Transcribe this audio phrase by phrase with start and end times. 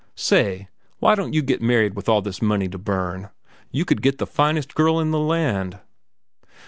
[0.15, 3.29] Say, why don't you get married with all this money to burn?
[3.69, 5.77] You could get the finest girl in the land."